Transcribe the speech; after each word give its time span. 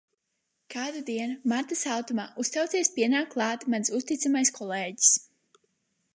Kādu 0.75 1.03
dienu, 1.09 1.35
marta 1.53 1.77
saltumā, 1.81 2.25
uztraucies 2.45 2.91
pienāk 2.97 3.31
klāt 3.37 3.69
mans 3.75 3.95
uzticamais 4.01 4.55
kolēģis. 4.59 5.15